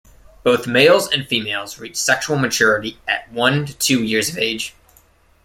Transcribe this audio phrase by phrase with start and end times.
[0.41, 4.73] Both males and females reach sexual maturity at one to two years of age.